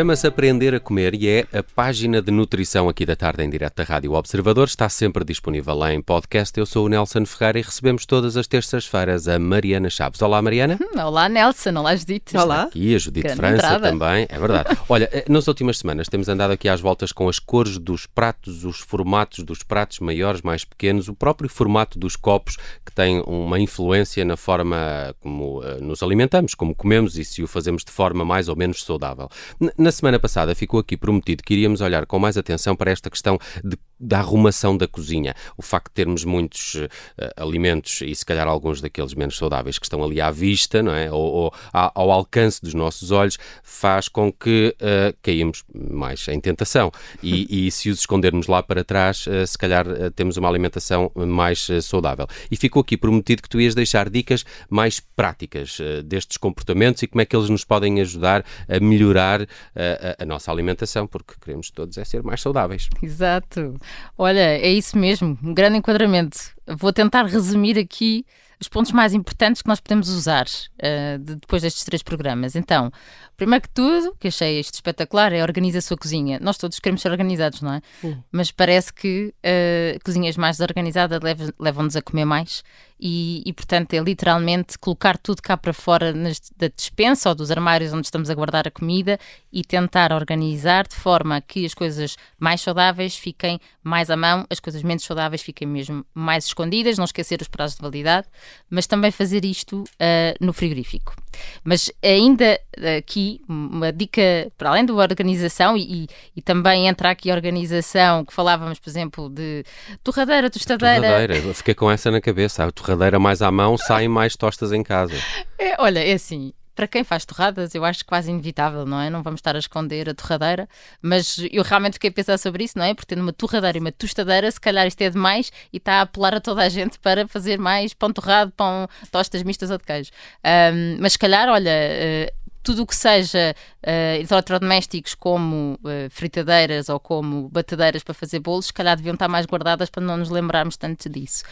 Chama-se 0.00 0.26
Aprender 0.26 0.74
a 0.74 0.80
Comer 0.80 1.14
e 1.14 1.28
é 1.28 1.46
a 1.52 1.62
página 1.62 2.22
de 2.22 2.30
nutrição 2.30 2.88
aqui 2.88 3.04
da 3.04 3.14
tarde 3.14 3.44
em 3.44 3.50
direto 3.50 3.76
da 3.76 3.84
Rádio 3.84 4.14
Observador. 4.14 4.66
Está 4.66 4.88
sempre 4.88 5.22
disponível 5.26 5.74
lá 5.74 5.92
em 5.92 6.00
podcast. 6.00 6.58
Eu 6.58 6.64
sou 6.64 6.86
o 6.86 6.88
Nelson 6.88 7.26
Ferreira 7.26 7.58
e 7.58 7.62
recebemos 7.62 8.06
todas 8.06 8.34
as 8.34 8.46
terças-feiras 8.46 9.28
a 9.28 9.38
Mariana 9.38 9.90
Chaves. 9.90 10.22
Olá, 10.22 10.40
Mariana. 10.40 10.78
Hum, 10.80 10.98
olá, 10.98 11.28
Nelson. 11.28 11.76
Olá, 11.76 11.94
Judite. 11.94 12.34
Olá. 12.34 12.62
Aqui 12.62 12.94
a 12.94 12.98
Judite 12.98 13.24
Grande 13.24 13.36
França 13.36 13.66
entrada. 13.66 13.90
também. 13.90 14.26
É 14.30 14.38
verdade. 14.38 14.78
Olha, 14.88 15.06
eh, 15.12 15.26
nas 15.28 15.46
últimas 15.46 15.76
semanas 15.76 16.08
temos 16.08 16.30
andado 16.30 16.52
aqui 16.52 16.66
às 16.66 16.80
voltas 16.80 17.12
com 17.12 17.28
as 17.28 17.38
cores 17.38 17.76
dos 17.76 18.06
pratos, 18.06 18.64
os 18.64 18.80
formatos 18.80 19.44
dos 19.44 19.62
pratos 19.62 19.98
maiores, 19.98 20.40
mais 20.40 20.64
pequenos, 20.64 21.08
o 21.08 21.14
próprio 21.14 21.50
formato 21.50 21.98
dos 21.98 22.16
copos 22.16 22.56
que 22.86 22.94
tem 22.94 23.22
uma 23.26 23.60
influência 23.60 24.24
na 24.24 24.38
forma 24.38 25.14
como 25.20 25.60
uh, 25.60 25.78
nos 25.84 26.02
alimentamos, 26.02 26.54
como 26.54 26.74
comemos 26.74 27.18
e 27.18 27.24
se 27.24 27.42
o 27.42 27.46
fazemos 27.46 27.84
de 27.84 27.92
forma 27.92 28.24
mais 28.24 28.48
ou 28.48 28.56
menos 28.56 28.82
saudável. 28.82 29.28
Na 29.76 29.89
semana 29.92 30.18
passada 30.18 30.54
ficou 30.54 30.80
aqui 30.80 30.96
prometido 30.96 31.42
que 31.42 31.54
iríamos 31.54 31.80
olhar 31.80 32.06
com 32.06 32.18
mais 32.18 32.36
atenção 32.36 32.76
para 32.76 32.90
esta 32.90 33.10
questão 33.10 33.38
de, 33.64 33.76
da 34.00 34.18
arrumação 34.18 34.76
da 34.76 34.88
cozinha. 34.88 35.34
O 35.56 35.62
facto 35.62 35.88
de 35.88 35.94
termos 35.94 36.24
muitos 36.24 36.74
uh, 36.74 36.88
alimentos 37.36 38.00
e 38.00 38.14
se 38.14 38.24
calhar 38.24 38.48
alguns 38.48 38.80
daqueles 38.80 39.14
menos 39.14 39.36
saudáveis 39.36 39.78
que 39.78 39.84
estão 39.84 40.02
ali 40.02 40.20
à 40.20 40.30
vista, 40.30 40.82
não 40.82 40.94
é? 40.94 41.10
ou, 41.12 41.20
ou 41.20 41.52
ao 41.72 42.10
alcance 42.10 42.62
dos 42.62 42.72
nossos 42.72 43.10
olhos, 43.10 43.38
faz 43.62 44.08
com 44.08 44.32
que 44.32 44.74
uh, 44.80 45.16
caímos 45.22 45.64
mais 45.74 46.26
em 46.28 46.40
tentação. 46.40 46.90
E, 47.22 47.66
e, 47.66 47.70
se 47.70 47.90
os 47.90 48.00
escondermos 48.00 48.46
lá 48.46 48.62
para 48.62 48.82
trás, 48.82 49.26
uh, 49.26 49.46
se 49.46 49.58
calhar 49.58 49.86
temos 50.14 50.36
uma 50.36 50.48
alimentação 50.48 51.10
mais 51.14 51.68
saudável. 51.82 52.26
E 52.50 52.56
ficou 52.56 52.80
aqui 52.80 52.96
prometido 52.96 53.42
que 53.42 53.48
tu 53.48 53.60
ias 53.60 53.74
deixar 53.74 54.08
dicas 54.08 54.44
mais 54.68 55.00
práticas 55.00 55.78
destes 56.04 56.36
comportamentos 56.36 57.02
e 57.02 57.06
como 57.06 57.20
é 57.20 57.24
que 57.24 57.36
eles 57.36 57.48
nos 57.48 57.64
podem 57.64 58.00
ajudar 58.00 58.44
a 58.68 58.80
melhorar 58.80 59.42
a, 59.42 60.22
a, 60.22 60.24
nossa 60.24 60.50
alimentação, 60.50 61.06
porque 61.06 61.34
queremos 61.40 61.70
todos 61.70 61.98
é 61.98 62.04
ser 62.04 62.22
mais 62.22 62.40
saudáveis. 62.40 62.88
Exato. 63.02 63.78
Olha, 64.16 64.40
é 64.40 64.70
isso 64.70 64.98
mesmo, 64.98 65.38
um 65.42 65.54
grande 65.54 65.78
enquadramento. 65.78 66.38
Vou 66.66 66.92
tentar 66.92 67.24
resumir 67.24 67.78
aqui 67.78 68.24
os 68.60 68.68
pontos 68.68 68.92
mais 68.92 69.14
importantes 69.14 69.62
que 69.62 69.68
nós 69.68 69.80
podemos 69.80 70.10
usar 70.10 70.44
uh, 70.44 71.18
de, 71.18 71.36
depois 71.36 71.62
destes 71.62 71.82
três 71.82 72.02
programas. 72.02 72.54
Então, 72.54 72.92
primeiro 73.36 73.62
que 73.62 73.70
tudo, 73.70 74.14
que 74.20 74.28
achei 74.28 74.60
isto 74.60 74.74
espetacular, 74.74 75.32
é 75.32 75.42
organiza 75.42 75.78
a 75.78 75.82
sua 75.82 75.96
cozinha. 75.96 76.38
Nós 76.40 76.58
todos 76.58 76.78
queremos 76.78 77.00
ser 77.00 77.10
organizados, 77.10 77.62
não 77.62 77.72
é? 77.72 77.80
Sim. 78.02 78.22
Mas 78.30 78.50
parece 78.50 78.92
que 78.92 79.32
uh, 79.38 79.98
cozinhas 80.04 80.36
mais 80.36 80.58
desorganizadas 80.58 81.20
levam-nos 81.58 81.96
a 81.96 82.02
comer 82.02 82.26
mais 82.26 82.62
e, 83.00 83.42
e, 83.46 83.52
portanto, 83.52 83.94
é 83.94 83.98
literalmente 83.98 84.78
colocar 84.78 85.16
tudo 85.16 85.40
cá 85.40 85.56
para 85.56 85.72
fora 85.72 86.12
nas, 86.12 86.38
da 86.56 86.68
despensa 86.68 87.30
ou 87.30 87.34
dos 87.34 87.50
armários 87.50 87.92
onde 87.92 88.06
estamos 88.06 88.28
a 88.28 88.34
guardar 88.34 88.68
a 88.68 88.70
comida 88.70 89.18
e 89.50 89.64
tentar 89.64 90.12
organizar 90.12 90.86
de 90.86 90.94
forma 90.94 91.40
que 91.40 91.64
as 91.64 91.72
coisas 91.72 92.16
mais 92.38 92.60
saudáveis 92.60 93.16
fiquem 93.16 93.58
mais 93.82 94.10
à 94.10 94.16
mão, 94.16 94.46
as 94.50 94.60
coisas 94.60 94.82
menos 94.82 95.04
saudáveis 95.04 95.40
fiquem 95.40 95.66
mesmo 95.66 96.04
mais 96.12 96.44
escondidas, 96.44 96.98
não 96.98 97.06
esquecer 97.06 97.40
os 97.40 97.48
prazos 97.48 97.76
de 97.76 97.82
validade, 97.82 98.28
mas 98.68 98.86
também 98.86 99.10
fazer 99.10 99.44
isto 99.44 99.82
uh, 99.82 100.44
no 100.44 100.52
frigorífico. 100.52 101.16
Mas 101.62 101.90
ainda 102.02 102.58
aqui, 102.98 103.40
uma 103.48 103.92
dica 103.92 104.50
para 104.56 104.70
além 104.70 104.84
da 104.84 104.94
organização 104.94 105.76
e, 105.76 106.06
e, 106.36 106.42
também 106.42 106.86
entra 106.86 107.10
aqui 107.10 107.30
a 107.30 107.34
organização 107.34 108.24
que 108.24 108.32
falávamos, 108.32 108.78
por 108.78 108.88
exemplo, 108.88 109.28
de 109.28 109.64
torradeira, 110.02 110.50
tostadeira. 110.50 111.06
Torradeira, 111.06 111.54
fiquei 111.54 111.74
com 111.74 111.90
essa 111.90 112.10
na 112.10 112.20
cabeça. 112.20 112.64
A 112.64 112.70
torradeira 112.70 113.18
mais 113.18 113.42
à 113.42 113.50
mão, 113.50 113.76
saem 113.76 114.08
mais 114.08 114.36
tostas 114.36 114.72
em 114.72 114.82
casa. 114.82 115.14
É, 115.58 115.80
olha, 115.80 116.00
é 116.00 116.12
assim, 116.12 116.52
para 116.74 116.86
quem 116.88 117.04
faz 117.04 117.24
torradas, 117.24 117.74
eu 117.74 117.84
acho 117.84 118.04
quase 118.04 118.30
inevitável, 118.30 118.86
não 118.86 119.00
é? 119.00 119.10
Não 119.10 119.22
vamos 119.22 119.38
estar 119.38 119.54
a 119.56 119.58
esconder 119.58 120.08
a 120.08 120.14
torradeira, 120.14 120.68
mas 121.02 121.38
eu 121.50 121.62
realmente 121.62 121.94
fiquei 121.94 122.10
a 122.10 122.12
pensar 122.12 122.38
sobre 122.38 122.64
isso, 122.64 122.78
não 122.78 122.84
é? 122.84 122.94
Porque 122.94 123.14
tendo 123.14 123.22
uma 123.22 123.32
torradeira 123.32 123.78
e 123.78 123.80
uma 123.80 123.92
tostadeira, 123.92 124.50
se 124.50 124.60
calhar 124.60 124.86
isto 124.86 125.00
é 125.02 125.10
demais 125.10 125.52
e 125.72 125.76
está 125.76 125.94
a 125.94 126.00
apelar 126.02 126.34
a 126.34 126.40
toda 126.40 126.62
a 126.62 126.68
gente 126.68 126.98
para 126.98 127.26
fazer 127.28 127.58
mais 127.58 127.92
pão 127.94 128.12
torrado, 128.12 128.52
pão, 128.56 128.88
tostas 129.10 129.42
mistas 129.42 129.70
ou 129.70 129.78
de 129.78 129.84
queijo. 129.84 130.10
Um, 130.44 130.98
mas 131.00 131.12
se 131.12 131.18
calhar, 131.18 131.48
olha, 131.48 131.70
uh, 131.70 132.39
tudo 132.62 132.82
o 132.82 132.86
que 132.86 132.94
seja 132.94 133.54
uh, 133.82 134.32
eletrodomésticos 134.32 135.14
como 135.14 135.78
uh, 135.82 136.10
fritadeiras 136.10 136.88
ou 136.88 137.00
como 137.00 137.48
batedeiras 137.48 138.02
para 138.02 138.14
fazer 138.14 138.38
bolos, 138.40 138.66
se 138.66 138.72
calhar 138.72 138.96
deviam 138.96 139.14
estar 139.14 139.28
mais 139.28 139.46
guardadas 139.46 139.88
para 139.88 140.02
não 140.02 140.16
nos 140.16 140.30
lembrarmos 140.30 140.76
tanto 140.76 141.08
disso. 141.08 141.44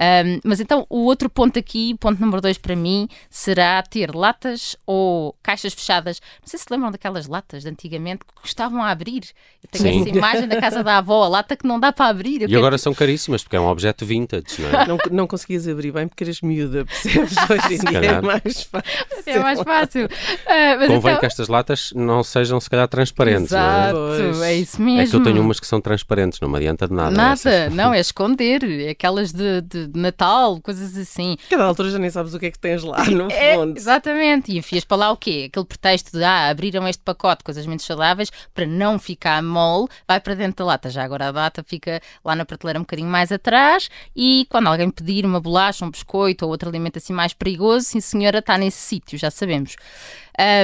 Um, 0.00 0.40
mas 0.44 0.60
então 0.60 0.86
o 0.88 1.04
outro 1.04 1.28
ponto 1.28 1.58
aqui, 1.58 1.94
ponto 1.98 2.20
número 2.20 2.40
dois 2.40 2.58
para 2.58 2.74
mim, 2.74 3.08
será 3.28 3.82
ter 3.82 4.14
latas 4.14 4.76
ou 4.86 5.36
caixas 5.42 5.74
fechadas. 5.74 6.20
Não 6.40 6.48
sei 6.48 6.58
se 6.58 6.66
lembram 6.70 6.90
daquelas 6.90 7.26
latas 7.26 7.62
de 7.62 7.68
antigamente 7.68 8.24
que 8.24 8.40
custavam 8.40 8.82
a 8.82 8.90
abrir. 8.90 9.24
Eu 9.62 9.68
tenho 9.70 9.84
Sim. 9.84 10.00
essa 10.00 10.08
imagem 10.16 10.48
da 10.48 10.60
casa 10.60 10.82
da 10.82 10.98
avó, 10.98 11.24
a 11.24 11.28
lata 11.28 11.56
que 11.56 11.66
não 11.66 11.78
dá 11.78 11.92
para 11.92 12.06
abrir. 12.06 12.42
Eu 12.42 12.48
e 12.48 12.56
agora 12.56 12.78
são 12.78 12.94
caríssimas 12.94 13.42
porque 13.42 13.56
é 13.56 13.60
um 13.60 13.66
objeto 13.66 14.06
vintage, 14.06 14.60
não 14.60 14.80
é? 14.80 14.86
Não, 14.86 14.98
não 15.10 15.26
conseguias 15.26 15.68
abrir 15.68 15.92
bem 15.92 16.08
porque 16.08 16.24
eras 16.24 16.40
miúda, 16.40 16.84
percebes? 16.84 17.36
Hoje 17.50 17.74
em 17.74 17.90
dia 17.90 17.98
é 17.98 18.20
mais 18.20 18.62
fácil. 18.62 18.84
É 19.26 19.38
mais 19.38 19.60
fácil. 19.60 20.08
Uh, 20.54 20.86
Convém 20.86 20.98
então... 20.98 21.20
que 21.20 21.26
estas 21.26 21.48
latas 21.48 21.92
não 21.94 22.22
sejam, 22.22 22.60
se 22.60 22.70
calhar, 22.70 22.86
transparentes. 22.86 23.52
Exato, 23.52 23.98
é? 24.42 24.52
é? 24.52 24.54
isso 24.54 24.80
mesmo. 24.80 25.00
É 25.00 25.06
que 25.06 25.16
eu 25.16 25.22
tenho 25.22 25.40
umas 25.40 25.58
que 25.58 25.66
são 25.66 25.80
transparentes, 25.80 26.38
não 26.40 26.48
me 26.48 26.58
adianta 26.58 26.86
de 26.86 26.94
nada. 26.94 27.10
Nada, 27.10 27.32
essas. 27.32 27.74
não, 27.74 27.92
é 27.92 27.98
esconder. 28.00 28.62
É 28.64 28.90
aquelas 28.90 29.32
de, 29.32 29.60
de, 29.62 29.90
Natal, 29.94 30.60
coisas 30.60 30.96
assim. 30.96 31.36
Cada 31.50 31.64
altura 31.64 31.90
já 31.90 31.98
nem 31.98 32.10
sabes 32.10 32.34
o 32.34 32.38
que 32.38 32.46
é 32.46 32.50
que 32.50 32.58
tens 32.58 32.82
lá, 32.84 33.04
no 33.06 33.30
é, 33.30 33.54
fundo. 33.54 33.76
Exatamente, 33.76 34.52
e 34.52 34.58
enfias 34.58 34.84
para 34.84 34.96
lá 34.96 35.10
o 35.10 35.16
quê? 35.16 35.46
Aquele 35.48 35.66
pretexto 35.66 36.16
de, 36.16 36.22
ah, 36.22 36.48
abriram 36.48 36.86
este 36.86 37.02
pacote 37.02 37.38
de 37.38 37.44
coisas 37.44 37.66
menos 37.66 37.84
saudáveis 37.84 38.30
para 38.54 38.66
não 38.66 38.98
ficar 38.98 39.42
mole, 39.42 39.88
vai 40.06 40.20
para 40.20 40.34
dentro 40.34 40.64
da 40.64 40.72
lata. 40.72 40.90
Já 40.90 41.02
agora 41.02 41.28
a 41.28 41.32
data 41.32 41.64
fica 41.64 42.00
lá 42.24 42.36
na 42.36 42.44
prateleira 42.44 42.78
um 42.78 42.82
bocadinho 42.82 43.08
mais 43.08 43.32
atrás 43.32 43.88
e 44.14 44.46
quando 44.48 44.68
alguém 44.68 44.90
pedir 44.90 45.24
uma 45.24 45.40
bolacha, 45.40 45.84
um 45.84 45.90
biscoito 45.90 46.44
ou 46.44 46.50
outro 46.50 46.68
alimento 46.68 46.98
assim 46.98 47.12
mais 47.12 47.32
perigoso, 47.32 47.86
sim 47.86 48.00
senhora, 48.00 48.38
está 48.38 48.56
nesse 48.56 48.78
sítio, 48.78 49.18
já 49.18 49.30
sabemos. 49.30 49.76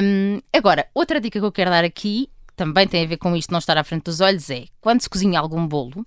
Um, 0.03 0.41
agora, 0.53 0.87
outra 0.95 1.19
dica 1.21 1.41
que 1.41 1.47
eu 1.47 1.53
quero 1.53 1.71
dar 1.71 1.85
aqui, 1.85 2.29
que 2.47 2.55
também 2.55 2.87
tem 2.87 3.05
a 3.05 3.07
ver 3.07 3.17
com 3.17 3.35
isto 3.35 3.51
não 3.51 3.59
estar 3.59 3.79
à 3.79 3.85
frente 3.85 4.05
dos 4.05 4.21
olhos, 4.21 4.51
é 4.51 4.67
quando 4.81 5.01
se 5.01 5.09
cozinha 5.09 5.41
algum 5.41 5.67
bolo, 5.67 6.07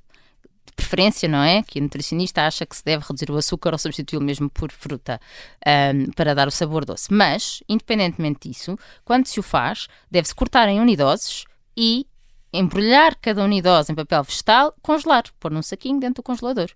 de 0.65 0.73
preferência, 0.75 1.27
não 1.27 1.41
é? 1.41 1.63
Que 1.63 1.79
a 1.79 1.81
nutricionista 1.81 2.45
acha 2.45 2.65
que 2.65 2.75
se 2.75 2.83
deve 2.83 3.03
reduzir 3.03 3.31
o 3.31 3.37
açúcar 3.37 3.73
ou 3.73 3.79
substituí-lo 3.79 4.23
mesmo 4.23 4.49
por 4.49 4.71
fruta 4.71 5.19
um, 5.65 6.11
para 6.11 6.35
dar 6.35 6.47
o 6.47 6.51
sabor 6.51 6.85
doce. 6.85 7.11
Mas, 7.11 7.63
independentemente 7.67 8.49
disso, 8.49 8.77
quando 9.03 9.25
se 9.25 9.39
o 9.39 9.43
faz, 9.43 9.87
deve-se 10.09 10.35
cortar 10.35 10.69
em 10.69 10.79
unidoses 10.79 11.45
e 11.75 12.05
embrulhar 12.53 13.15
cada 13.19 13.43
unidose 13.43 13.91
em 13.91 13.95
papel 13.95 14.23
vegetal, 14.23 14.75
congelar, 14.81 15.23
pôr 15.39 15.51
num 15.51 15.63
saquinho 15.63 15.99
dentro 15.99 16.21
do 16.21 16.23
congelador. 16.23 16.69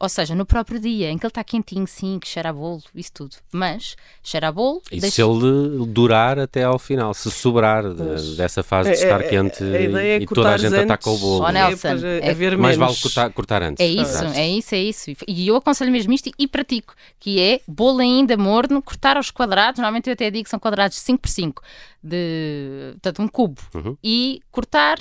Ou 0.00 0.08
seja, 0.08 0.34
no 0.34 0.46
próprio 0.46 0.78
dia, 0.78 1.10
em 1.10 1.18
que 1.18 1.26
ele 1.26 1.30
está 1.30 1.42
quentinho, 1.42 1.86
sim, 1.86 2.18
que 2.20 2.28
cheira 2.28 2.50
a 2.50 2.52
bolo, 2.52 2.82
isso 2.94 3.10
tudo. 3.12 3.36
Mas 3.52 3.96
cheira 4.22 4.48
a 4.48 4.52
bolo. 4.52 4.80
E 4.92 5.00
deixa... 5.00 5.16
se 5.16 5.22
ele 5.22 5.86
durar 5.86 6.38
até 6.38 6.62
ao 6.62 6.78
final, 6.78 7.12
se 7.14 7.30
sobrar 7.30 7.82
de, 7.92 8.36
dessa 8.36 8.62
fase 8.62 8.90
de 8.90 8.96
é, 8.96 9.02
estar 9.02 9.20
é, 9.20 9.28
quente 9.28 9.64
é, 9.64 10.18
e 10.18 10.26
toda 10.26 10.54
a 10.54 10.56
gente 10.56 10.74
antes, 10.74 10.84
ataca 10.84 11.10
o 11.10 11.18
bolo. 11.18 11.44
Oh, 11.44 11.50
Nelson, 11.50 11.88
é, 12.04 12.30
é, 12.30 12.56
mais 12.56 12.76
vale 12.76 12.96
cortar, 12.96 13.32
cortar, 13.32 13.62
antes. 13.62 13.84
É 13.84 13.88
isso, 13.88 14.24
é 14.24 14.48
isso, 14.48 14.74
é 14.74 14.78
isso. 14.78 15.10
E 15.26 15.48
eu 15.48 15.56
aconselho 15.56 15.90
mesmo 15.90 16.12
isto 16.12 16.30
e 16.38 16.46
pratico, 16.46 16.94
que 17.18 17.40
é 17.40 17.60
bolo 17.66 18.00
ainda 18.00 18.36
morno, 18.36 18.80
cortar 18.80 19.16
aos 19.16 19.30
quadrados, 19.30 19.78
normalmente 19.78 20.08
eu 20.08 20.12
até 20.12 20.30
digo 20.30 20.44
que 20.44 20.50
são 20.50 20.60
quadrados 20.60 20.98
5x5, 20.98 21.54
de, 22.02 22.92
portanto, 22.92 23.22
um 23.22 23.28
cubo, 23.28 23.60
uhum. 23.74 23.96
e 24.02 24.40
cortar 24.52 24.98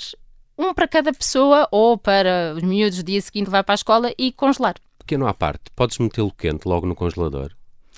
um 0.57 0.73
para 0.73 0.87
cada 0.87 1.13
pessoa 1.13 1.67
ou 1.71 1.97
para 1.97 2.55
os 2.55 2.63
miúdos 2.63 2.97
do 2.97 3.03
dia 3.03 3.21
seguinte 3.21 3.45
levar 3.45 3.63
para 3.63 3.73
a 3.73 3.75
escola 3.75 4.11
e 4.17 4.31
congelar 4.31 4.75
pequeno 5.07 5.25
à 5.25 5.33
parte, 5.33 5.71
podes 5.73 5.97
metê-lo 5.99 6.31
quente 6.31 6.67
logo 6.67 6.85
no 6.85 6.93
congelador? 6.93 7.51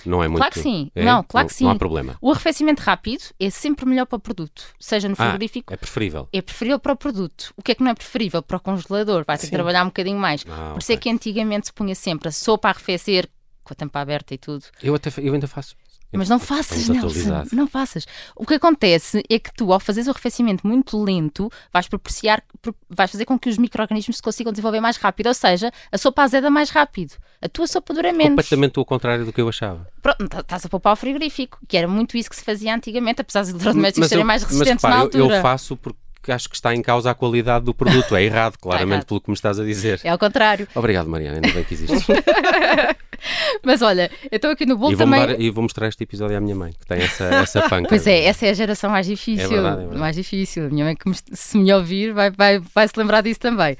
Não 0.06 0.23
é 0.23 0.27
muito. 0.27 0.38
Claro 0.38 0.53
que 0.53 0.61
sim. 0.61 0.91
É? 0.95 1.03
Não, 1.03 1.23
claro 1.23 1.45
não, 1.45 1.50
que 1.50 1.56
sim. 1.56 1.63
Não 1.65 1.71
há 1.71 1.75
problema. 1.75 2.15
O 2.21 2.31
arrefecimento 2.31 2.81
rápido 2.81 3.23
é 3.38 3.50
sempre 3.50 3.85
melhor 3.85 4.06
para 4.06 4.15
o 4.15 4.19
produto, 4.19 4.63
seja 4.79 5.09
no 5.09 5.15
ah, 5.17 5.23
frigorífico. 5.23 5.73
Ah, 5.73 5.75
é 5.75 5.77
preferível. 5.77 6.29
É 6.31 6.41
preferível 6.41 6.79
para 6.79 6.94
o 6.94 6.95
produto. 6.95 7.51
O 7.57 7.61
que 7.61 7.71
é 7.71 7.75
que 7.75 7.83
não 7.83 7.91
é 7.91 7.95
preferível 7.95 8.41
para 8.41 8.57
o 8.57 8.59
congelador? 8.59 9.25
Vai 9.25 9.38
ter 9.38 9.41
sim. 9.41 9.47
que 9.50 9.56
trabalhar 9.56 9.83
um 9.83 9.88
bocadinho 9.88 10.17
mais. 10.17 10.45
Ah, 10.47 10.71
Por 10.73 10.79
isso 10.79 10.91
é 10.91 10.97
que 10.97 11.09
antigamente 11.09 11.67
se 11.67 11.73
punha 11.73 11.95
sempre 11.95 12.29
a 12.29 12.31
sopa 12.31 12.69
a 12.69 12.71
arrefecer 12.71 13.27
com 13.63 13.73
a 13.73 13.75
tampa 13.75 14.00
aberta 14.00 14.33
e 14.33 14.38
tudo. 14.38 14.63
Eu, 14.81 14.95
até, 14.95 15.11
eu 15.17 15.33
ainda 15.33 15.47
faço. 15.47 15.75
Mas 16.11 16.27
não 16.27 16.39
faças, 16.39 16.89
Nelson, 16.89 17.45
não 17.53 17.67
faças. 17.67 18.07
O 18.35 18.45
que 18.45 18.56
acontece 18.56 19.23
é 19.29 19.38
que 19.38 19.53
tu, 19.53 19.71
ao 19.71 19.79
fazeres 19.79 20.07
o 20.07 20.11
arrefecimento 20.11 20.65
muito 20.65 21.01
lento, 21.01 21.51
vais 21.71 21.88
propiciar, 21.88 22.44
vais 22.89 23.11
fazer 23.11 23.25
com 23.25 23.38
que 23.38 23.47
os 23.47 23.57
micro-organismos 23.57 24.17
se 24.17 24.21
consigam 24.21 24.51
desenvolver 24.51 24.79
mais 24.79 24.97
rápido, 24.97 25.27
ou 25.27 25.33
seja, 25.33 25.71
a 25.91 25.97
sopa 25.97 26.23
azeda 26.23 26.50
mais 26.50 26.71
rápido. 26.71 27.13
A 27.41 27.47
tua 27.47 27.67
sopa 27.67 27.94
dura 27.94 28.11
menos. 28.11 28.29
Completamente 28.29 28.79
o 28.79 28.85
contrário 28.85 29.23
do 29.23 29.31
que 29.31 29.39
eu 29.39 29.47
achava. 29.47 29.88
Pronto, 30.01 30.27
tá, 30.27 30.39
estás 30.39 30.65
a 30.65 30.69
poupar 30.69 30.94
o 30.94 30.95
frigorífico, 30.95 31.59
que 31.67 31.77
era 31.77 31.88
muito 31.88 32.17
isso 32.17 32.29
que 32.29 32.35
se 32.35 32.44
fazia 32.44 32.73
antigamente, 32.73 33.21
apesar 33.21 33.41
dos 33.41 33.51
eletrodomésticos 33.51 34.09
serem 34.09 34.25
mais 34.25 34.44
resistentes 34.44 34.83
mas, 34.83 34.91
repara, 34.91 34.95
na 34.95 35.01
altura. 35.01 35.23
Eu, 35.23 35.38
eu 35.38 35.41
faço 35.41 35.77
porque 35.77 36.00
acho 36.31 36.50
que 36.50 36.56
está 36.56 36.74
em 36.74 36.81
causa 36.81 37.12
a 37.12 37.14
qualidade 37.14 37.66
do 37.66 37.74
produto. 37.74 38.16
É 38.16 38.24
errado, 38.24 38.58
claramente, 38.58 38.92
errado. 38.92 39.06
pelo 39.06 39.22
que 39.22 39.30
me 39.30 39.36
estás 39.36 39.60
a 39.60 39.64
dizer. 39.64 40.02
É 40.04 40.10
ao 40.10 40.18
contrário. 40.18 40.68
Obrigado, 40.76 41.10
Mariana, 41.10 41.38
ainda 41.38 41.52
bem 41.52 41.64
que 41.64 41.74
existes. 41.74 42.06
Mas 43.64 43.81
olha, 43.81 44.10
eu 44.31 44.38
estou 44.38 44.52
aqui 44.52 44.66
no 44.66 44.78
bolo 44.78 44.94
e 44.94 44.98
também. 44.98 45.36
E 45.40 45.50
vou 45.50 45.64
mostrar 45.64 45.88
este 45.88 46.04
episódio 46.04 46.38
à 46.38 46.40
minha 46.40 46.56
mãe, 46.56 46.72
que 46.72 46.86
tem 46.86 47.00
essa, 47.00 47.26
essa 47.26 47.62
panca. 47.70 47.90
Pois 47.90 48.08
é, 48.08 48.26
essa 48.26 48.46
é 48.46 48.50
a 48.50 48.54
geração 48.54 48.90
mais 48.90 49.06
difícil. 49.06 49.46
É 49.46 49.48
verdade, 49.48 49.76
é 49.76 49.80
verdade. 49.80 50.00
Mais 50.00 50.16
difícil. 50.16 50.66
A 50.66 50.70
minha 50.70 50.86
mãe, 50.86 50.96
que 50.96 51.10
me, 51.10 51.16
se 51.16 51.58
me 51.58 51.74
ouvir, 51.74 52.14
vai, 52.14 52.31
vai, 52.31 52.60
vai 52.60 52.88
se 52.88 52.94
lembrar 52.98 53.22
disso 53.22 53.40
também. 53.40 53.78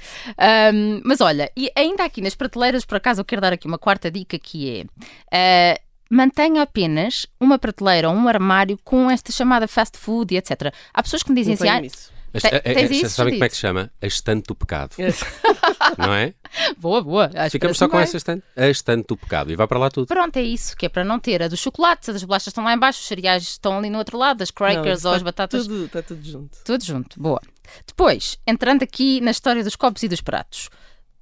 Um, 0.74 1.00
mas 1.04 1.20
olha, 1.20 1.50
e 1.56 1.70
ainda 1.74 2.04
aqui 2.04 2.20
nas 2.20 2.34
prateleiras, 2.34 2.84
por 2.84 2.96
acaso, 2.96 3.20
eu 3.20 3.24
quero 3.24 3.40
dar 3.40 3.52
aqui 3.52 3.66
uma 3.66 3.78
quarta 3.78 4.10
dica 4.10 4.38
que 4.38 4.86
é. 5.32 5.76
Uh, 5.76 5.90
mantenha 6.10 6.62
apenas 6.62 7.26
uma 7.38 7.56
prateleira 7.56 8.10
ou 8.10 8.14
um 8.14 8.26
armário 8.26 8.76
com 8.82 9.08
esta 9.08 9.30
chamada 9.30 9.68
fast 9.68 9.96
food 9.96 10.34
e 10.34 10.38
etc. 10.38 10.74
Há 10.92 11.02
pessoas 11.02 11.22
que 11.22 11.30
me 11.30 11.36
dizem 11.36 11.54
assim. 11.54 11.68
Ah, 11.68 11.80
isso. 11.80 12.12
Tem, 12.32 13.08
sabem 13.08 13.34
como 13.34 13.44
é 13.44 13.48
que 13.48 13.54
se 13.54 13.60
chama? 13.60 13.90
A 14.00 14.06
estante 14.06 14.46
do 14.46 14.54
pecado. 14.54 14.94
não 15.98 16.14
é? 16.14 16.32
Boa, 16.78 17.02
boa. 17.02 17.30
Ficamos 17.50 17.76
só 17.76 17.88
com 17.88 17.98
essa 17.98 18.16
estante. 18.16 18.44
A 18.56 18.68
estante 18.68 19.08
do 19.08 19.16
pecado. 19.16 19.50
E 19.50 19.56
vai 19.56 19.66
para 19.66 19.78
lá 19.78 19.90
tudo. 19.90 20.06
Pronto, 20.06 20.36
é 20.36 20.42
isso. 20.42 20.76
Que 20.76 20.86
é 20.86 20.88
para 20.88 21.04
não 21.04 21.18
ter 21.18 21.42
a 21.42 21.48
dos 21.48 21.58
chocolates, 21.58 22.08
as 22.08 22.22
bolachas 22.22 22.48
estão 22.48 22.62
lá 22.62 22.72
embaixo, 22.72 23.00
os 23.00 23.06
cereais 23.06 23.42
estão 23.42 23.78
ali 23.78 23.90
no 23.90 23.98
outro 23.98 24.16
lado, 24.16 24.42
as 24.42 24.50
crackers 24.50 25.02
não, 25.02 25.10
ou 25.10 25.16
as 25.16 25.22
batatas. 25.22 25.66
Tudo, 25.66 25.84
está 25.86 26.02
tudo 26.02 26.22
junto. 26.24 26.58
Tudo 26.64 26.84
junto. 26.84 27.20
Boa. 27.20 27.40
Depois, 27.86 28.38
entrando 28.46 28.82
aqui 28.82 29.20
na 29.20 29.30
história 29.30 29.64
dos 29.64 29.76
copos 29.76 30.02
e 30.02 30.08
dos 30.08 30.20
pratos. 30.20 30.68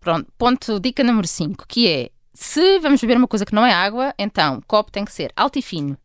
Pronto, 0.00 0.30
ponto, 0.36 0.78
dica 0.78 1.02
número 1.02 1.26
5, 1.26 1.66
que 1.66 1.88
é 1.88 2.10
se 2.32 2.78
vamos 2.78 3.00
beber 3.00 3.16
uma 3.16 3.26
coisa 3.26 3.44
que 3.44 3.54
não 3.54 3.66
é 3.66 3.72
água, 3.72 4.14
então 4.16 4.58
o 4.58 4.62
copo 4.64 4.92
tem 4.92 5.04
que 5.04 5.12
ser 5.12 5.32
alto 5.34 5.58
e 5.58 5.62
fino. 5.62 5.98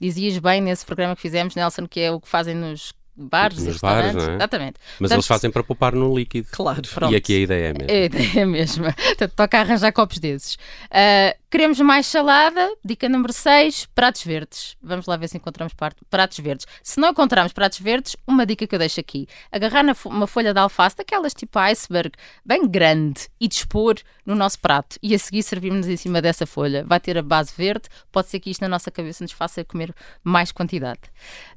Dizias 0.00 0.36
bem 0.38 0.60
nesse 0.60 0.84
programa 0.84 1.14
que 1.14 1.22
fizemos, 1.22 1.54
Nelson, 1.54 1.86
que 1.86 2.00
é 2.00 2.10
o 2.10 2.20
que 2.20 2.28
fazem 2.28 2.54
nos 2.54 2.92
bares 3.16 3.62
Nos 3.62 3.78
bares, 3.78 4.14
não 4.14 4.32
é? 4.32 4.34
Exatamente. 4.36 4.74
Mas 4.80 4.98
Portanto, 4.98 5.12
eles 5.12 5.26
fazem 5.26 5.50
para 5.50 5.62
poupar 5.62 5.94
no 5.94 6.16
líquido. 6.16 6.48
Claro. 6.50 6.82
Pronto. 6.82 7.12
E 7.12 7.16
aqui 7.16 7.36
a 7.36 7.38
ideia 7.40 7.66
é 7.66 7.70
a 7.70 7.74
mesma. 7.74 7.92
É 7.92 8.02
a 8.02 8.04
ideia 8.04 8.30
é 8.34 8.42
a 8.42 8.46
mesma. 8.46 8.92
Portanto, 8.96 9.32
toca 9.34 9.58
arranjar 9.58 9.92
copos 9.92 10.18
desses. 10.18 10.54
Uh, 10.54 11.41
queremos 11.52 11.78
mais 11.80 12.06
salada. 12.06 12.74
Dica 12.82 13.10
número 13.10 13.30
6, 13.30 13.84
pratos 13.94 14.24
verdes. 14.24 14.74
Vamos 14.82 15.04
lá 15.04 15.18
ver 15.18 15.28
se 15.28 15.36
encontramos 15.36 15.74
pratos 16.08 16.38
verdes. 16.38 16.66
Se 16.82 16.98
não 16.98 17.10
encontrarmos 17.10 17.52
pratos 17.52 17.78
verdes, 17.78 18.16
uma 18.26 18.46
dica 18.46 18.66
que 18.66 18.74
eu 18.74 18.78
deixo 18.78 18.98
aqui. 18.98 19.28
Agarrar 19.52 19.84
uma 20.06 20.26
folha 20.26 20.54
de 20.54 20.58
alface, 20.58 20.96
daquelas 20.96 21.34
tipo 21.34 21.58
iceberg, 21.58 22.12
bem 22.42 22.66
grande, 22.66 23.28
e 23.38 23.46
dispor 23.46 23.96
no 24.24 24.34
nosso 24.34 24.58
prato. 24.60 24.96
E 25.02 25.14
a 25.14 25.18
seguir 25.18 25.42
servirmos 25.42 25.86
em 25.86 25.96
cima 25.96 26.22
dessa 26.22 26.46
folha. 26.46 26.86
Vai 26.86 26.98
ter 26.98 27.18
a 27.18 27.22
base 27.22 27.52
verde. 27.54 27.86
Pode 28.10 28.28
ser 28.28 28.40
que 28.40 28.48
isto 28.48 28.62
na 28.62 28.68
nossa 28.68 28.90
cabeça 28.90 29.22
nos 29.22 29.32
faça 29.32 29.62
comer 29.62 29.94
mais 30.24 30.52
quantidade. 30.52 31.00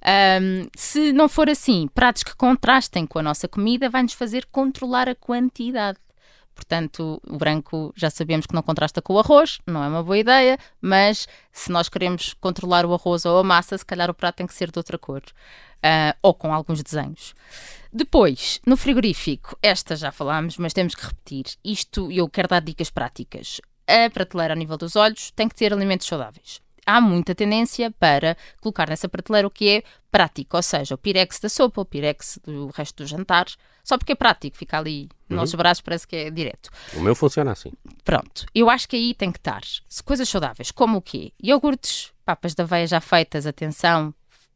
Um, 0.05 0.67
se 0.75 1.13
não 1.13 1.29
for 1.29 1.49
assim, 1.49 1.87
pratos 1.95 2.21
que 2.21 2.35
contrastem 2.35 3.07
com 3.07 3.19
a 3.19 3.23
nossa 3.23 3.47
comida 3.47 3.89
vai-nos 3.89 4.11
fazer 4.11 4.45
controlar 4.51 5.07
a 5.07 5.15
quantidade. 5.15 5.97
Portanto, 6.55 7.21
o 7.27 7.37
branco 7.37 7.93
já 7.95 8.09
sabemos 8.09 8.45
que 8.45 8.55
não 8.55 8.63
contrasta 8.63 9.01
com 9.01 9.13
o 9.13 9.19
arroz, 9.19 9.59
não 9.67 9.83
é 9.83 9.87
uma 9.89 10.01
boa 10.01 10.17
ideia, 10.17 10.57
mas 10.81 11.27
se 11.51 11.69
nós 11.69 11.89
queremos 11.89 12.33
controlar 12.33 12.85
o 12.85 12.93
arroz 12.93 13.25
ou 13.25 13.37
a 13.37 13.43
massa, 13.43 13.77
se 13.77 13.85
calhar 13.85 14.09
o 14.09 14.13
prato 14.13 14.37
tem 14.37 14.47
que 14.47 14.53
ser 14.53 14.71
de 14.71 14.79
outra 14.79 14.97
cor. 14.97 15.21
Uh, 15.83 16.17
ou 16.23 16.33
com 16.33 16.51
alguns 16.51 16.81
desenhos. 16.81 17.35
Depois, 17.93 18.59
no 18.65 18.75
frigorífico, 18.75 19.55
esta 19.61 19.95
já 19.95 20.11
falámos, 20.11 20.57
mas 20.57 20.73
temos 20.73 20.95
que 20.95 21.05
repetir. 21.05 21.45
Isto 21.63 22.11
eu 22.11 22.27
quero 22.27 22.47
dar 22.47 22.61
dicas 22.61 22.89
práticas. 22.89 23.61
A 23.85 24.09
prateleira 24.09 24.53
a 24.53 24.55
nível 24.55 24.77
dos 24.77 24.95
olhos 24.95 25.29
tem 25.31 25.47
que 25.47 25.53
ter 25.53 25.71
alimentos 25.71 26.07
saudáveis 26.07 26.64
há 26.85 27.01
muita 27.01 27.33
tendência 27.33 27.91
para 27.91 28.37
colocar 28.61 28.89
nessa 28.89 29.09
prateleira 29.09 29.47
o 29.47 29.51
que 29.51 29.69
é 29.69 29.83
prático, 30.11 30.55
ou 30.55 30.63
seja, 30.63 30.95
o 30.95 30.97
pirex 30.97 31.39
da 31.39 31.49
sopa, 31.49 31.81
o 31.81 31.85
pirex 31.85 32.39
do 32.43 32.67
resto 32.67 33.03
dos 33.03 33.09
jantares, 33.09 33.57
só 33.83 33.97
porque 33.97 34.13
é 34.13 34.15
prático, 34.15 34.55
fica 34.55 34.77
ali 34.77 35.09
uhum. 35.29 35.37
nos 35.37 35.53
braços, 35.53 35.81
parece 35.81 36.07
que 36.07 36.15
é 36.15 36.31
direto. 36.31 36.69
O 36.93 37.01
meu 37.01 37.15
funciona 37.15 37.51
assim. 37.51 37.71
Pronto, 38.03 38.45
eu 38.53 38.69
acho 38.69 38.87
que 38.87 38.95
aí 38.95 39.13
tem 39.13 39.31
que 39.31 39.39
estar 39.39 39.61
coisas 40.05 40.27
saudáveis, 40.29 40.71
como 40.71 40.97
o 40.97 41.01
quê? 41.01 41.33
Iogurtes, 41.43 42.11
papas 42.23 42.53
de 42.53 42.61
aveia 42.61 42.87
já 42.87 43.01
feitas, 43.01 43.45
atenção, 43.45 44.13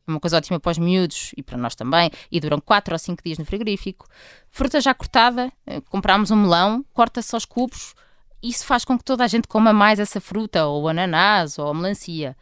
é 0.07 0.11
uma 0.11 0.19
coisa 0.19 0.37
ótima 0.37 0.59
para 0.59 0.71
os 0.71 0.77
miúdos 0.77 1.31
e 1.37 1.43
para 1.43 1.57
nós 1.57 1.75
também, 1.75 2.09
e 2.31 2.39
duram 2.39 2.59
4 2.59 2.93
ou 2.93 2.99
5 2.99 3.21
dias 3.23 3.37
no 3.37 3.45
frigorífico. 3.45 4.07
Fruta 4.49 4.81
já 4.81 4.93
cortada, 4.93 5.51
eh, 5.67 5.81
compramos 5.81 6.31
um 6.31 6.35
melão, 6.35 6.83
corta-se 6.93 7.35
aos 7.35 7.45
cubos, 7.45 7.93
isso 8.41 8.65
faz 8.65 8.85
com 8.85 8.97
que 8.97 9.03
toda 9.03 9.23
a 9.23 9.27
gente 9.27 9.47
coma 9.47 9.73
mais 9.73 9.99
essa 9.99 10.21
fruta, 10.21 10.65
ou 10.65 10.87
ananás, 10.87 11.57
ou 11.59 11.73
melancia. 11.73 12.35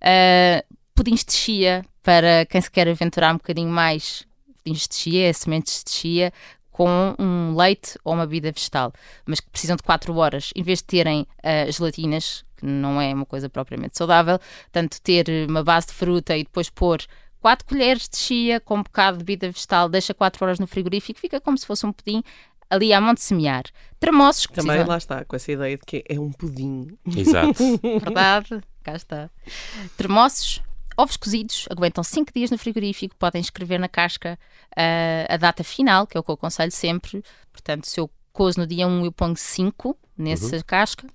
Uh, 0.00 0.76
pudins 0.94 1.24
de 1.24 1.32
chia, 1.32 1.84
para 2.02 2.46
quem 2.46 2.60
se 2.60 2.70
quer 2.70 2.88
aventurar 2.88 3.32
um 3.32 3.38
bocadinho 3.38 3.70
mais, 3.70 4.26
pudins 4.62 4.86
de 4.86 4.94
chia, 4.94 5.32
sementes 5.32 5.82
de 5.84 5.90
chia, 5.90 6.32
com 6.70 7.14
um 7.18 7.56
leite 7.56 7.98
ou 8.04 8.14
uma 8.14 8.24
bebida 8.24 8.52
vegetal, 8.52 8.92
mas 9.26 9.40
que 9.40 9.50
precisam 9.50 9.74
de 9.74 9.82
4 9.82 10.14
horas, 10.16 10.52
em 10.54 10.62
vez 10.62 10.78
de 10.78 10.84
terem 10.84 11.22
uh, 11.22 11.72
gelatinas, 11.72 12.44
que 12.56 12.64
não 12.64 13.00
é 13.00 13.12
uma 13.12 13.26
coisa 13.26 13.48
propriamente 13.48 13.98
saudável, 13.98 14.38
tanto 14.70 15.00
ter 15.02 15.26
uma 15.48 15.64
base 15.64 15.88
de 15.88 15.94
fruta 15.94 16.36
e 16.36 16.44
depois 16.44 16.70
pôr 16.70 17.02
4 17.40 17.66
colheres 17.66 18.08
de 18.08 18.16
chia 18.16 18.60
com 18.60 18.76
um 18.76 18.82
bocado 18.82 19.18
de 19.18 19.24
bebida 19.24 19.50
vegetal, 19.50 19.88
deixa 19.88 20.14
4 20.14 20.44
horas 20.44 20.58
no 20.60 20.68
frigorífico, 20.68 21.18
fica 21.18 21.40
como 21.40 21.58
se 21.58 21.66
fosse 21.66 21.84
um 21.84 21.92
pudim 21.92 22.22
ali 22.70 22.92
à 22.92 23.00
mão 23.00 23.14
de 23.14 23.20
semear. 23.20 23.64
Tremoços 23.98 24.46
que 24.46 24.54
Também 24.54 24.68
precisam... 24.70 24.88
lá 24.88 24.98
está, 24.98 25.24
com 25.24 25.36
essa 25.36 25.52
ideia 25.52 25.76
de 25.76 25.82
que 25.84 26.04
é 26.08 26.18
um 26.18 26.30
pudim. 26.30 26.96
Exato. 27.16 27.62
Verdade, 27.82 28.60
cá 28.82 28.94
está. 28.94 29.30
Tremoços, 29.96 30.62
ovos 30.96 31.16
cozidos, 31.16 31.66
aguentam 31.70 32.04
5 32.04 32.32
dias 32.34 32.50
no 32.50 32.58
frigorífico, 32.58 33.16
podem 33.16 33.40
escrever 33.40 33.78
na 33.78 33.88
casca 33.88 34.38
uh, 34.72 35.32
a 35.32 35.36
data 35.36 35.64
final, 35.64 36.06
que 36.06 36.16
é 36.16 36.20
o 36.20 36.22
que 36.22 36.30
eu 36.30 36.34
aconselho 36.34 36.72
sempre. 36.72 37.22
Portanto, 37.52 37.86
se 37.86 38.00
eu 38.00 38.10
cozo 38.32 38.60
no 38.60 38.66
dia 38.66 38.86
1, 38.86 39.04
eu 39.04 39.12
ponho 39.12 39.36
5 39.36 39.96
nessa 40.16 40.56
uhum. 40.56 40.62
casca. 40.66 41.06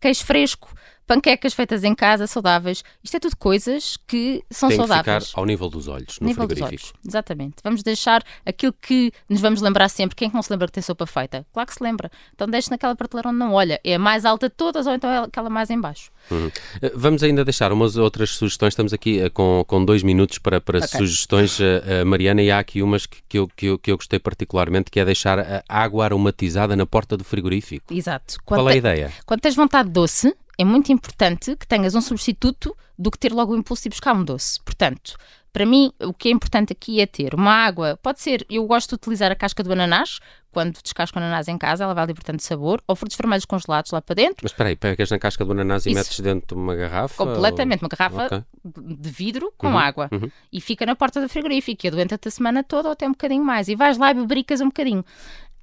Queijo 0.00 0.24
fresco, 0.24 0.72
panquecas 1.06 1.54
feitas 1.54 1.84
em 1.84 1.94
casa, 1.94 2.26
saudáveis. 2.26 2.82
Isto 3.02 3.16
é 3.16 3.20
tudo 3.20 3.36
coisas 3.36 3.96
que 4.06 4.44
são 4.50 4.68
Tem 4.68 4.78
saudáveis. 4.78 5.24
Que 5.24 5.28
ficar 5.30 5.40
ao 5.40 5.46
nível 5.46 5.68
dos 5.68 5.88
olhos, 5.88 6.18
no 6.20 6.26
nível 6.26 6.46
frigorífico. 6.46 6.76
Dos 6.76 6.90
olhos. 6.90 7.06
Exatamente. 7.06 7.56
Vamos 7.62 7.82
deixar 7.82 8.22
aquilo 8.44 8.72
que 8.72 9.12
nos 9.28 9.40
vamos 9.40 9.60
lembrar 9.60 9.88
sempre. 9.88 10.16
Quem 10.16 10.26
é 10.26 10.28
que 10.30 10.34
não 10.34 10.42
se 10.42 10.50
lembra 10.50 10.66
que 10.66 10.72
tem 10.72 10.82
sopa 10.82 11.06
feita? 11.06 11.46
Claro 11.52 11.66
que 11.66 11.74
se 11.74 11.82
lembra. 11.82 12.10
Então 12.34 12.48
deixe 12.48 12.70
naquela 12.70 12.96
prateleira 12.96 13.28
onde 13.28 13.38
não 13.38 13.52
olha. 13.52 13.80
É 13.84 13.94
a 13.94 13.98
mais 13.98 14.24
alta 14.24 14.48
de 14.48 14.54
todas 14.54 14.86
ou 14.86 14.94
então 14.94 15.08
é 15.10 15.18
aquela 15.18 15.48
mais 15.48 15.70
em 15.70 15.80
baixo. 15.80 16.10
Uhum. 16.30 16.50
Eh, 16.82 16.92
vamos 16.94 17.22
ainda 17.22 17.44
deixar 17.44 17.72
umas 17.72 17.96
outras 17.96 18.30
sugestões. 18.30 18.72
Estamos 18.72 18.92
aqui 18.92 19.22
uh, 19.22 19.30
com, 19.30 19.64
com 19.66 19.84
dois 19.84 20.02
minutos 20.02 20.38
para, 20.38 20.60
para 20.60 20.78
okay. 20.78 20.98
sugestões, 20.98 21.58
uh, 21.60 22.04
Mariana, 22.04 22.42
e 22.42 22.50
há 22.50 22.58
aqui 22.58 22.82
umas 22.82 23.06
que, 23.06 23.18
que, 23.28 23.38
eu, 23.38 23.48
que, 23.48 23.66
eu, 23.66 23.78
que 23.78 23.90
eu 23.92 23.96
gostei 23.96 24.18
particularmente, 24.18 24.90
que 24.90 24.98
é 24.98 25.04
deixar 25.04 25.38
a 25.38 25.62
água 25.68 26.04
aromatizada 26.04 26.74
na 26.74 26.84
porta 26.86 27.16
do 27.16 27.24
frigorífico. 27.24 27.94
Exato. 27.94 28.36
Quando 28.44 28.60
Qual 28.60 28.70
é 28.70 28.72
a 28.72 28.76
ideia? 28.76 29.12
Quando 29.24 29.40
tens 29.40 29.54
vontade 29.54 29.88
doce, 29.88 30.34
é 30.58 30.64
muito 30.64 30.92
importante 30.92 31.56
que 31.56 31.66
tenhas 31.66 31.94
um 31.94 32.00
substituto 32.00 32.76
do 32.98 33.10
que 33.10 33.18
ter 33.18 33.32
logo 33.32 33.52
o 33.52 33.56
impulso 33.56 33.84
de 33.84 33.90
buscar 33.90 34.14
um 34.14 34.24
doce. 34.24 34.60
Portanto, 34.64 35.16
para 35.52 35.64
mim, 35.64 35.90
o 36.02 36.12
que 36.12 36.28
é 36.28 36.32
importante 36.32 36.72
aqui 36.72 37.00
é 37.00 37.06
ter 37.06 37.34
uma 37.34 37.50
água. 37.50 37.98
Pode 38.02 38.20
ser, 38.20 38.44
eu 38.50 38.66
gosto 38.66 38.90
de 38.90 38.94
utilizar 38.96 39.32
a 39.32 39.34
casca 39.34 39.62
do 39.62 39.72
ananás, 39.72 40.20
quando 40.52 40.78
descasco 40.82 41.18
o 41.18 41.22
ananás 41.22 41.48
em 41.48 41.56
casa, 41.56 41.84
ela 41.84 41.94
vai 41.94 42.06
libertando 42.06 42.42
sabor, 42.42 42.82
ou 42.86 42.94
frutos 42.94 43.16
vermelhos 43.16 43.44
congelados 43.44 43.90
lá 43.90 44.02
para 44.02 44.14
dentro. 44.14 44.38
Mas 44.42 44.52
espera 44.52 44.68
aí, 44.68 44.76
pegas 44.76 45.10
na 45.10 45.18
casca 45.18 45.44
do 45.44 45.52
ananás 45.52 45.86
e 45.86 45.90
Isso. 45.90 45.98
metes 45.98 46.20
dentro 46.20 46.54
de 46.56 46.62
uma 46.62 46.74
garrafa? 46.74 47.14
Completamente, 47.16 47.82
ou... 47.82 47.86
uma 47.86 47.88
garrafa 47.88 48.26
okay. 48.26 48.96
de 48.96 49.10
vidro 49.10 49.52
com 49.56 49.68
uhum. 49.68 49.78
água. 49.78 50.08
Uhum. 50.12 50.30
E 50.52 50.60
fica 50.60 50.84
na 50.84 50.94
porta 50.94 51.22
do 51.22 51.28
frigorífico, 51.28 51.86
e 51.86 51.88
adoenta-te 51.88 52.28
a 52.28 52.30
semana 52.30 52.62
toda 52.62 52.88
ou 52.88 52.92
até 52.92 53.06
um 53.06 53.12
bocadinho 53.12 53.42
mais. 53.42 53.68
E 53.68 53.74
vais 53.74 53.96
lá 53.96 54.10
e 54.10 54.14
bebericas 54.14 54.60
um 54.60 54.66
bocadinho. 54.66 55.04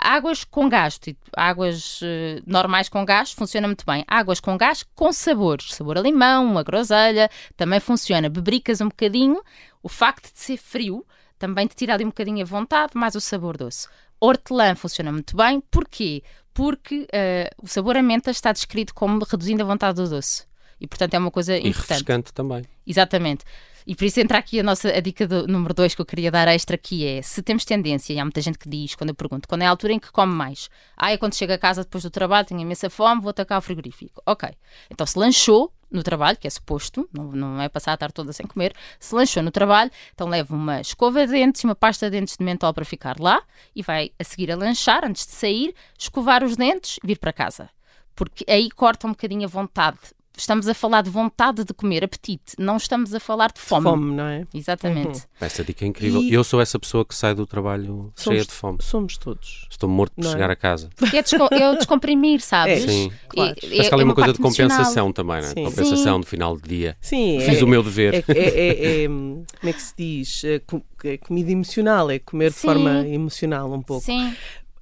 Águas 0.03 0.43
com 0.43 0.67
gás, 0.67 0.99
tipo, 0.99 1.21
águas 1.35 2.01
uh, 2.01 2.43
normais 2.45 2.89
com 2.89 3.05
gás, 3.05 3.31
funciona 3.31 3.67
muito 3.67 3.85
bem. 3.85 4.03
Águas 4.05 4.41
com 4.41 4.57
gás 4.57 4.83
com 4.93 5.13
sabores, 5.13 5.73
sabor 5.73 5.97
a 5.97 6.01
limão, 6.01 6.57
a 6.57 6.63
groselha, 6.63 7.29
também 7.55 7.79
funciona. 7.79 8.27
Bebricas 8.27 8.81
um 8.81 8.89
bocadinho, 8.89 9.41
o 9.81 9.87
facto 9.87 10.33
de 10.33 10.39
ser 10.39 10.57
frio 10.57 11.05
também 11.39 11.67
te 11.67 11.75
tira 11.75 11.93
ali 11.93 12.03
um 12.03 12.09
bocadinho 12.09 12.41
a 12.41 12.45
vontade, 12.45 12.91
mais 12.95 13.15
o 13.15 13.21
sabor 13.21 13.55
doce. 13.55 13.87
Hortelã 14.19 14.75
funciona 14.75 15.11
muito 15.11 15.35
bem, 15.37 15.61
porquê? 15.71 16.21
Porque 16.53 17.03
uh, 17.03 17.63
o 17.63 17.67
sabor 17.67 17.95
a 17.97 18.03
menta 18.03 18.29
está 18.29 18.51
descrito 18.51 18.93
como 18.93 19.25
reduzindo 19.29 19.63
a 19.63 19.65
vontade 19.65 19.95
do 20.01 20.09
doce. 20.09 20.45
E 20.79 20.87
portanto 20.87 21.13
é 21.13 21.17
uma 21.17 21.31
coisa 21.31 21.55
e 21.55 21.59
importante. 21.59 21.89
refrescante 21.89 22.33
também. 22.33 22.63
Exatamente. 22.85 23.45
E 23.85 23.95
por 23.95 24.05
isso 24.05 24.19
entra 24.19 24.37
aqui 24.37 24.59
a 24.59 24.63
nossa 24.63 24.89
a 24.89 24.99
dica 24.99 25.27
do, 25.27 25.47
número 25.47 25.73
2 25.73 25.95
que 25.95 26.01
eu 26.01 26.05
queria 26.05 26.31
dar 26.31 26.47
extra, 26.47 26.77
que 26.77 27.05
é 27.05 27.21
se 27.21 27.41
temos 27.41 27.65
tendência, 27.65 28.13
e 28.13 28.19
há 28.19 28.23
muita 28.23 28.41
gente 28.41 28.57
que 28.57 28.69
diz, 28.69 28.95
quando 28.95 29.09
eu 29.09 29.15
pergunto, 29.15 29.47
quando 29.47 29.61
é 29.61 29.65
a 29.65 29.69
altura 29.69 29.93
em 29.93 29.99
que 29.99 30.11
come 30.11 30.33
mais? 30.33 30.69
Ah, 30.95 31.11
é 31.11 31.17
quando 31.17 31.35
chega 31.35 31.55
a 31.55 31.57
casa 31.57 31.83
depois 31.83 32.03
do 32.03 32.09
trabalho, 32.09 32.47
tenho 32.47 32.61
imensa 32.61 32.89
fome, 32.89 33.21
vou 33.21 33.29
atacar 33.29 33.57
o 33.57 33.61
frigorífico. 33.61 34.21
Ok. 34.25 34.49
Então 34.89 35.05
se 35.05 35.17
lanchou 35.17 35.71
no 35.93 36.01
trabalho, 36.01 36.37
que 36.37 36.47
é 36.47 36.49
suposto, 36.49 37.07
não, 37.13 37.31
não 37.31 37.61
é 37.61 37.69
passar 37.69 37.93
a 37.93 37.97
tarde 37.97 38.15
toda 38.15 38.33
sem 38.33 38.47
comer, 38.47 38.73
se 38.99 39.13
lanchou 39.13 39.43
no 39.43 39.51
trabalho, 39.51 39.91
então 40.13 40.27
leva 40.27 40.55
uma 40.55 40.81
escova 40.81 41.25
de 41.25 41.31
dentes 41.31 41.61
e 41.61 41.65
uma 41.65 41.75
pasta 41.75 42.09
de 42.09 42.19
dentes 42.19 42.35
de 42.35 42.43
mentol 42.43 42.73
para 42.73 42.83
ficar 42.83 43.19
lá 43.19 43.43
e 43.75 43.83
vai 43.83 44.11
a 44.17 44.23
seguir 44.23 44.51
a 44.51 44.55
lanchar, 44.55 45.05
antes 45.05 45.25
de 45.27 45.33
sair, 45.33 45.75
escovar 45.97 46.43
os 46.43 46.57
dentes 46.57 46.99
e 47.03 47.07
vir 47.07 47.19
para 47.19 47.31
casa. 47.31 47.69
Porque 48.15 48.43
aí 48.49 48.69
corta 48.71 49.07
um 49.07 49.11
bocadinho 49.11 49.45
a 49.45 49.47
vontade 49.47 49.99
estamos 50.37 50.67
a 50.67 50.73
falar 50.73 51.01
de 51.01 51.09
vontade 51.09 51.63
de 51.63 51.73
comer, 51.73 52.03
apetite, 52.03 52.53
não 52.57 52.77
estamos 52.77 53.13
a 53.13 53.19
falar 53.19 53.51
de 53.51 53.59
fome. 53.59 53.83
Fome, 53.83 54.15
não 54.15 54.25
é? 54.25 54.45
Exatamente. 54.53 55.19
Uhum. 55.19 55.21
Essa 55.41 55.63
dica 55.63 55.85
é 55.85 55.87
incrível. 55.87 56.21
E... 56.21 56.33
Eu 56.33 56.43
sou 56.43 56.59
essa 56.59 56.79
pessoa 56.79 57.05
que 57.05 57.15
sai 57.15 57.35
do 57.35 57.45
trabalho 57.45 58.11
somos, 58.15 58.37
cheia 58.37 58.45
de 58.45 58.51
fome. 58.51 58.77
Somos 58.81 59.17
todos. 59.17 59.67
Estou 59.69 59.89
morto 59.89 60.13
de 60.17 60.27
é? 60.27 60.31
chegar 60.31 60.49
a 60.49 60.55
casa. 60.55 60.89
Porque 60.95 61.17
é, 61.17 61.21
desco 61.21 61.47
é 61.51 61.75
descomprimir, 61.75 62.41
sabes? 62.41 62.83
É, 62.83 62.87
sim, 62.87 63.11
claro. 63.27 63.55
E, 63.61 63.77
Mas 63.77 63.87
que 63.87 63.93
há 63.93 63.95
ali 63.95 64.03
uma, 64.03 64.09
uma 64.09 64.15
coisa 64.15 64.33
de 64.33 64.39
compensação 64.39 65.11
também, 65.11 65.41
não 65.41 65.49
é? 65.49 65.53
Sim. 65.53 65.63
Compensação 65.65 66.23
sim. 66.23 66.29
final 66.29 66.57
de 66.57 66.67
dia. 66.67 66.97
Sim. 66.99 67.39
Fiz 67.41 67.59
é, 67.59 67.63
o 67.63 67.67
meu 67.67 67.83
dever. 67.83 68.25
É, 68.27 68.33
é, 68.37 69.03
é, 69.03 69.07
como 69.07 69.45
é 69.63 69.73
que 69.73 69.81
se 69.81 69.93
diz? 69.97 70.43
É 70.43 71.17
comida 71.17 71.51
emocional, 71.51 72.09
é 72.09 72.19
comer 72.19 72.49
de 72.49 72.57
forma 72.57 73.07
emocional 73.07 73.71
um 73.71 73.81
pouco. 73.81 74.05
Sim. 74.05 74.33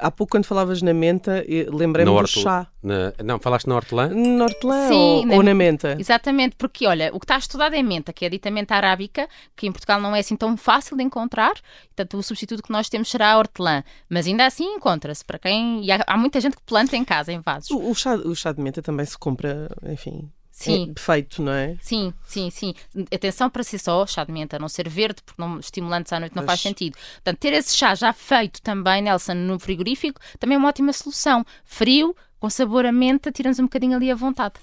Há 0.01 0.09
pouco, 0.09 0.31
quando 0.31 0.45
falavas 0.45 0.81
na 0.81 0.93
menta, 0.95 1.45
lembrei-me 1.69 2.11
do 2.11 2.27
chá. 2.27 2.65
Na, 2.81 3.13
não, 3.23 3.39
falaste 3.39 3.67
na 3.67 3.75
hortelã? 3.75 4.07
Na 4.07 4.45
hortelã 4.45 4.87
Sim, 4.87 4.95
ou, 4.95 5.25
na, 5.27 5.35
ou 5.35 5.43
na 5.43 5.53
menta? 5.53 5.95
Exatamente, 5.99 6.55
porque 6.55 6.87
olha, 6.87 7.11
o 7.13 7.19
que 7.19 7.25
está 7.25 7.37
estudado 7.37 7.75
é 7.75 7.83
menta, 7.83 8.11
que 8.11 8.25
é 8.25 8.27
a 8.27 8.31
dita 8.31 8.49
menta 8.49 8.73
arábica, 8.73 9.29
que 9.55 9.67
em 9.67 9.71
Portugal 9.71 10.01
não 10.01 10.15
é 10.15 10.19
assim 10.19 10.35
tão 10.35 10.57
fácil 10.57 10.97
de 10.97 11.03
encontrar. 11.03 11.53
Portanto, 11.95 12.17
o 12.17 12.23
substituto 12.23 12.63
que 12.63 12.71
nós 12.71 12.89
temos 12.89 13.09
será 13.09 13.33
a 13.33 13.37
hortelã. 13.37 13.83
Mas 14.09 14.25
ainda 14.25 14.45
assim 14.45 14.65
encontra-se 14.65 15.23
para 15.23 15.37
quem. 15.37 15.85
E 15.85 15.91
há, 15.91 16.03
há, 16.07 16.17
muita 16.17 16.41
gente 16.41 16.57
que 16.57 16.63
planta 16.63 16.97
em 16.97 17.05
casa, 17.05 17.31
em 17.31 17.39
vasos. 17.39 17.69
O, 17.69 17.91
o, 17.91 17.93
chá, 17.93 18.15
o 18.15 18.35
chá 18.35 18.51
de 18.51 18.61
menta 18.61 18.81
também 18.81 19.05
se 19.05 19.17
compra, 19.17 19.69
enfim, 19.83 20.31
Sim. 20.51 20.93
feito, 20.97 21.41
não 21.41 21.51
é? 21.51 21.77
Sim, 21.81 22.13
sim, 22.25 22.49
sim. 22.49 22.73
Atenção 23.13 23.49
para 23.49 23.63
ser 23.63 23.79
só 23.79 24.05
chá 24.05 24.23
de 24.23 24.31
menta, 24.31 24.59
não 24.59 24.67
ser 24.67 24.87
verde, 24.87 25.21
porque 25.25 25.41
não, 25.41 25.59
estimulantes 25.59 26.11
à 26.13 26.19
noite 26.19 26.35
não 26.35 26.43
faz 26.43 26.59
sentido. 26.59 26.97
Portanto, 27.15 27.39
ter 27.39 27.53
esse 27.53 27.75
chá 27.75 27.95
já 27.95 28.13
feito 28.13 28.61
também, 28.61 29.01
Nelson, 29.01 29.33
no 29.33 29.59
frigorífico, 29.59 30.19
também 30.39 30.55
é 30.55 30.59
uma 30.59 30.69
ótima 30.69 30.93
solução. 30.93 31.45
Frio, 31.63 32.15
com 32.41 32.49
sabor 32.49 32.87
a 32.87 32.91
menta, 32.91 33.31
tiramos 33.31 33.59
um 33.59 33.65
bocadinho 33.65 33.95
ali 33.95 34.09
à 34.09 34.15
vontade. 34.15 34.55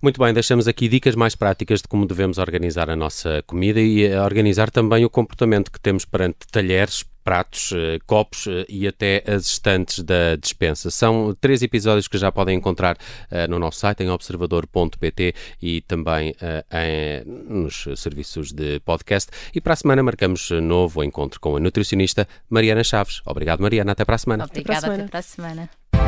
Muito 0.00 0.22
bem, 0.22 0.32
deixamos 0.32 0.68
aqui 0.68 0.88
dicas 0.88 1.16
mais 1.16 1.34
práticas 1.34 1.82
de 1.82 1.88
como 1.88 2.06
devemos 2.06 2.38
organizar 2.38 2.88
a 2.88 2.94
nossa 2.94 3.42
comida 3.48 3.80
e 3.80 4.08
organizar 4.16 4.70
também 4.70 5.04
o 5.04 5.10
comportamento 5.10 5.72
que 5.72 5.80
temos 5.80 6.04
perante 6.04 6.46
talheres, 6.52 7.04
pratos, 7.24 7.72
eh, 7.72 7.98
copos 8.06 8.46
eh, 8.46 8.64
e 8.68 8.86
até 8.86 9.24
as 9.26 9.46
estantes 9.46 10.04
da 10.04 10.36
dispensa. 10.36 10.88
São 10.88 11.36
três 11.40 11.62
episódios 11.62 12.06
que 12.06 12.16
já 12.16 12.30
podem 12.30 12.56
encontrar 12.56 12.96
uh, 12.96 13.50
no 13.50 13.58
nosso 13.58 13.80
site 13.80 14.04
em 14.04 14.10
observador.pt 14.10 15.34
e 15.60 15.80
também 15.80 16.30
uh, 16.30 16.64
em, 16.70 17.24
nos 17.26 17.88
serviços 17.96 18.52
de 18.52 18.78
podcast. 18.84 19.32
E 19.52 19.60
para 19.60 19.72
a 19.72 19.76
semana 19.76 20.00
marcamos 20.00 20.52
novo 20.62 21.02
encontro 21.02 21.40
com 21.40 21.56
a 21.56 21.60
nutricionista 21.60 22.28
Mariana 22.48 22.84
Chaves. 22.84 23.20
Obrigado, 23.26 23.60
Mariana. 23.60 23.90
Até 23.90 24.04
para 24.04 24.14
a 24.14 24.18
semana. 24.18 24.44
Obrigada, 24.44 24.86
até 24.86 25.08
para 25.08 25.18
a 25.18 25.22
semana. 25.22 25.64
Até 25.64 25.74
para 25.90 25.90
a 25.90 25.96
semana. 25.96 26.05